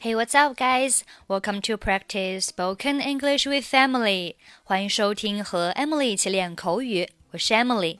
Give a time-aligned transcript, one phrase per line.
[0.00, 1.02] Hey, what's up, guys?
[1.28, 4.36] Welcome to practice spoken English with Emily.
[4.62, 7.08] 欢迎收听和 Emily 一起练口语。
[7.30, 7.98] 我是 Emily。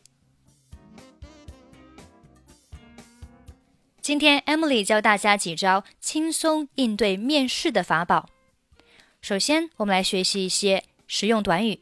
[4.02, 8.28] 今天 Emily 教大家几招轻松应对面试的法宝。
[9.22, 11.80] 首先，我们来学习一些实用短语。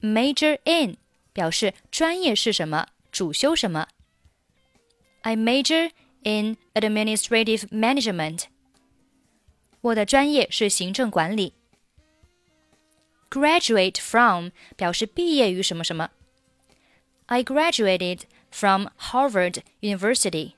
[0.00, 0.96] Major in
[1.34, 3.88] 表示专业是什么，主修什么。
[5.20, 5.90] I major
[6.22, 8.44] in administrative management.
[9.84, 11.54] 我的专业是行政管理。
[13.30, 16.10] Graduate from 表示毕业于什么什么。
[17.26, 20.54] I graduated from Harvard University.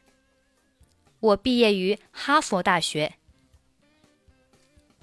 [1.20, 3.14] 我毕业于哈佛大学。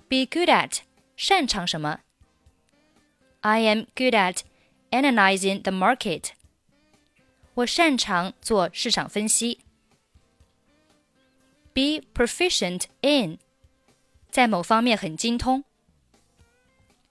[0.10, 0.80] Be good at
[1.16, 2.00] 擅长什么？
[3.42, 4.40] I am good at
[4.90, 6.32] analyzing the market.
[7.54, 9.60] 我擅长做市场分析。
[11.74, 13.38] Be proficient in
[14.34, 15.64] 在某方面很精通。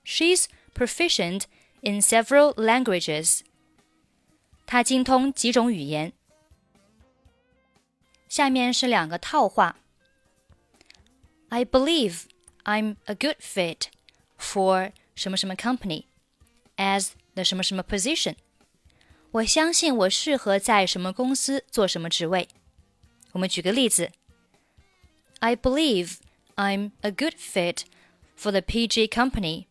[0.05, 1.42] She's proficient
[1.81, 3.41] in several languages.
[4.67, 6.12] 她精通几种语言。
[8.28, 9.77] 下面是两个套话。
[11.48, 12.25] I believe
[12.64, 13.87] I'm a good fit
[14.39, 16.05] for 什么什么 company
[16.77, 18.37] as the 什么什么 position。
[19.31, 22.48] 我相信我适合在什么公司做什么职位。
[23.33, 24.11] 我们举个例子。
[25.41, 26.19] I believe
[26.56, 27.84] I'm a good fit
[28.37, 29.67] for the PG company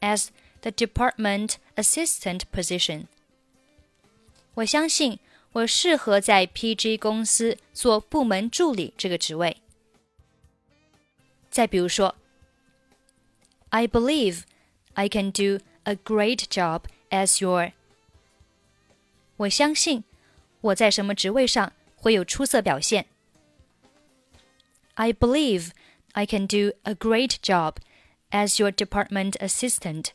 [0.00, 0.28] as
[0.62, 3.06] the department assistant position.
[4.54, 5.18] 我相信
[5.52, 9.56] 我适合在 PG 公司做部门助理这个职位。
[11.50, 12.14] 再比如说，
[13.70, 14.42] I believe
[14.94, 17.72] I can do a great job as your。
[19.38, 20.04] 我相信
[20.60, 23.06] 我在什么职位上会有出色表现。
[24.94, 25.70] I believe
[26.17, 27.75] I can do a great job
[28.31, 30.07] as your department assistant.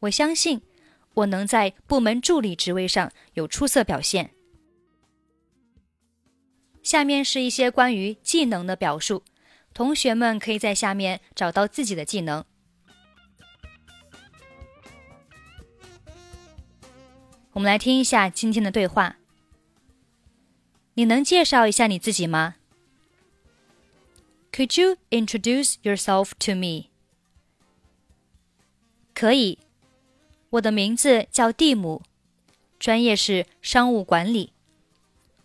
[0.00, 0.60] 我相信
[1.14, 4.34] 我能在部门助理职位上有出色表现。
[6.82, 9.24] 下面是一些关于技能的表述，
[9.72, 12.44] 同学们可以在下面找到自己的技能。
[17.52, 19.16] 我们来听一下今天的对话。
[20.94, 22.56] 你能介绍一下你自己吗
[24.51, 26.89] ？Could you introduce yourself to me?
[29.13, 29.59] 可以，
[30.51, 32.03] 我的名字叫蒂姆，
[32.79, 34.53] 专业是商务管理。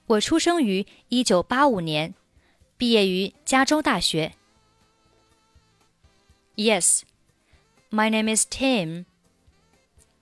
[0.07, 2.15] 我出生于一九八五年，
[2.77, 4.35] 毕业于加州大学。
[6.55, 7.03] Yes,
[7.91, 9.07] my name is Tim,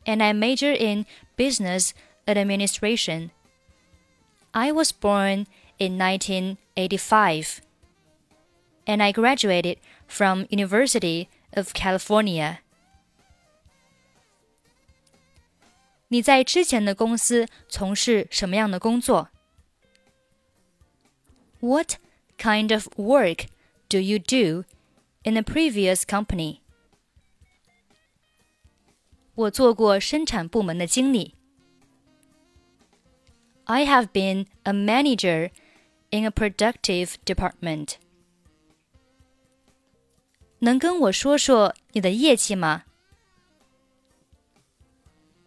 [0.05, 1.07] and I major in
[1.37, 1.91] business
[2.27, 3.31] administration.
[4.53, 5.47] I was born
[5.79, 7.61] in 1985
[8.87, 12.59] and I graduated from University of California.
[16.09, 19.29] 你在之前的公司从事什么样的工作？
[21.61, 21.97] What
[22.37, 23.47] kind of work
[23.89, 24.65] do you do
[25.23, 26.59] in the previous company?
[29.35, 31.35] 我做过生产部门的经理。
[33.65, 35.51] I have been a manager
[36.11, 37.95] in a productive department.
[40.65, 42.85] 能跟我说说你的业绩吗？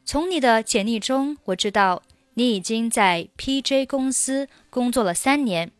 [0.03, 2.03] 从你的简历中，我知道
[2.35, 5.71] 你已经在 PJ 公司工作了三年。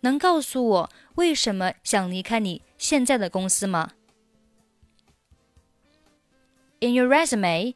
[0.00, 3.90] 能告诉我为什么想离开你现在的公司吗？
[6.80, 7.74] In your resume,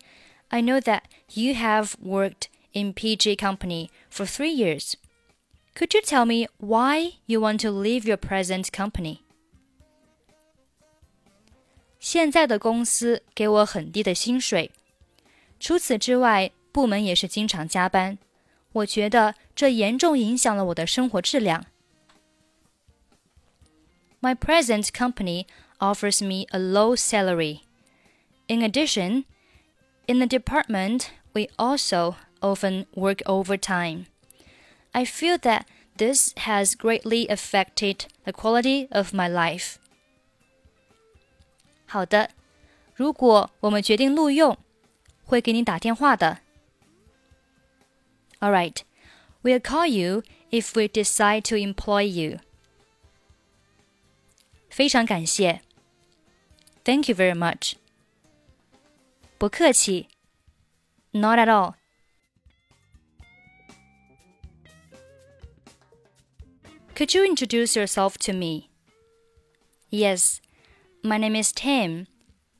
[0.48, 1.02] I know that
[1.34, 4.94] you have worked in PJ Company for three years.
[5.74, 9.22] Could you tell me why you want to leave your present company?
[11.98, 14.70] 现在的公司给我很低的薪水，
[15.60, 18.18] 除此之外，部门也是经常加班。
[18.72, 21.66] 我觉得这严重影响了我的生活质量。
[24.20, 25.46] My present company
[25.78, 27.60] offers me a low salary.
[28.46, 29.24] In addition,
[30.06, 34.06] in the department, we also often work overtime.
[34.92, 35.64] I feel that
[35.96, 39.78] this has greatly affected the quality of my life.
[41.86, 42.30] 好的，
[42.94, 44.56] 如果我们决定录用，
[45.24, 46.38] 会给你打电话的。
[48.40, 48.76] All right,
[49.42, 52.38] we'll call you if we decide to employ you.
[54.68, 55.60] 非常感谢。
[56.84, 57.74] Thank you very much.
[59.38, 60.08] 不客气。
[61.12, 61.74] Not at all.
[66.94, 68.70] Could you introduce yourself to me?
[69.90, 70.38] Yes,
[71.07, 72.07] my name is Tim,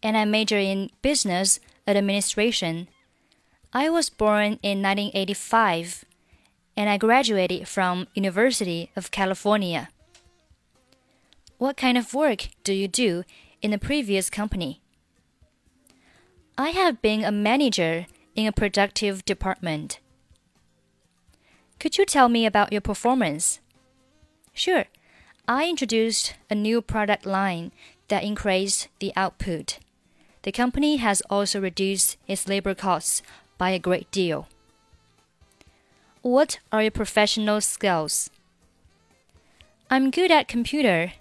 [0.01, 2.87] and I major in business administration.
[3.73, 6.05] I was born in 1985,
[6.77, 9.89] and I graduated from University of California.
[11.57, 13.25] What kind of work do you do
[13.61, 14.81] in the previous company?
[16.57, 18.05] I have been a manager
[18.35, 19.99] in a productive department.
[21.79, 23.59] Could you tell me about your performance?
[24.53, 24.85] Sure.
[25.47, 27.71] I introduced a new product line
[28.07, 29.79] that increased the output.
[30.43, 33.21] The company has also reduced its labor costs
[33.57, 34.47] by a great deal.
[36.21, 38.29] What are your professional skills?
[39.89, 41.13] I'm good at computer,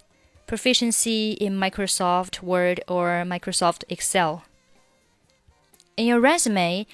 [0.47, 4.43] proficiency in Microsoft Word or Microsoft Excel.
[5.95, 6.85] In your resume,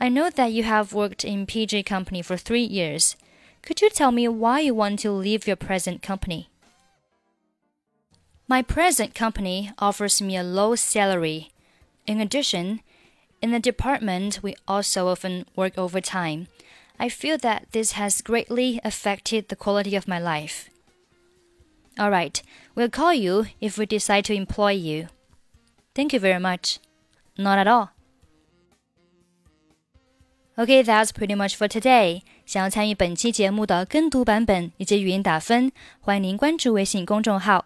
[0.00, 3.16] I know that you have worked in PJ Company for three years.
[3.62, 6.48] Could you tell me why you want to leave your present company?
[8.47, 11.51] My present company offers me a low salary.
[12.05, 12.81] In addition,
[13.41, 16.47] in the department, we also often work overtime.
[16.99, 20.69] I feel that this has greatly affected the quality of my life.
[21.97, 22.41] All right,
[22.75, 25.07] we'll call you if we decide to employ you.
[25.95, 26.79] Thank you very much.
[27.37, 27.89] Not at all.
[30.57, 32.21] Okay, that's pretty much for today.
[32.45, 37.65] 想要参与本期节目的跟读版本以及语音打分，欢迎您关注微信公众号“